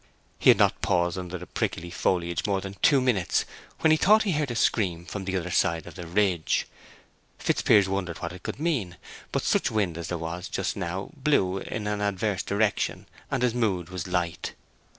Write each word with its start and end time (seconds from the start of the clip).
He 0.39 0.49
had 0.49 0.57
not 0.57 0.81
paused 0.81 1.15
under 1.15 1.37
the 1.37 1.45
prickly 1.45 1.91
foliage 1.91 2.47
more 2.47 2.59
than 2.59 2.73
two 2.81 3.01
minutes 3.01 3.45
when 3.81 3.91
he 3.91 3.97
thought 3.97 4.23
he 4.23 4.31
heard 4.31 4.49
a 4.49 4.55
scream 4.55 5.05
from 5.05 5.25
the 5.25 5.37
other 5.37 5.51
side 5.51 5.85
of 5.85 5.93
the 5.93 6.07
ridge. 6.07 6.65
Fitzpiers 7.37 7.87
wondered 7.87 8.17
what 8.17 8.33
it 8.33 8.41
could 8.41 8.59
mean; 8.59 8.97
but 9.31 9.43
such 9.43 9.69
wind 9.69 9.99
as 9.99 10.07
there 10.07 10.17
was 10.17 10.47
just 10.49 10.75
now 10.75 11.11
blew 11.15 11.59
in 11.59 11.85
an 11.85 12.01
adverse 12.01 12.41
direction, 12.41 13.05
and 13.29 13.43
his 13.43 13.53
mood 13.53 13.89
was 13.89 14.07
light. 14.07 14.55